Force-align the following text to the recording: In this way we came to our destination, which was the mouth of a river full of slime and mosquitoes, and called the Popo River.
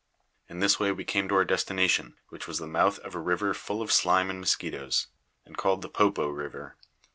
In 0.49 0.61
this 0.61 0.79
way 0.79 0.91
we 0.91 1.03
came 1.05 1.29
to 1.29 1.35
our 1.35 1.45
destination, 1.45 2.15
which 2.29 2.47
was 2.47 2.57
the 2.57 2.65
mouth 2.65 2.97
of 2.97 3.13
a 3.13 3.19
river 3.19 3.53
full 3.53 3.83
of 3.83 3.91
slime 3.91 4.31
and 4.31 4.39
mosquitoes, 4.39 5.05
and 5.45 5.55
called 5.55 5.83
the 5.83 5.89
Popo 5.89 6.27
River. 6.27 6.75